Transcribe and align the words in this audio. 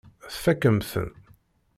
Tfakk-am-ten. 0.33 1.09